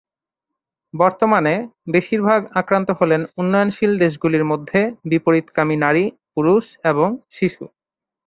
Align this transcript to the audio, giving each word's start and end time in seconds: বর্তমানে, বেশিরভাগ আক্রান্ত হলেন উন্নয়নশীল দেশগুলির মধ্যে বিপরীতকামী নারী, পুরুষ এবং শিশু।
বর্তমানে, 0.93 1.53
বেশিরভাগ 1.91 2.41
আক্রান্ত 2.53 2.89
হলেন 2.91 3.21
উন্নয়নশীল 3.37 3.91
দেশগুলির 3.99 4.45
মধ্যে 4.45 4.79
বিপরীতকামী 5.05 5.75
নারী, 5.75 6.05
পুরুষ 6.35 6.65
এবং 6.83 7.09
শিশু। 7.31 7.63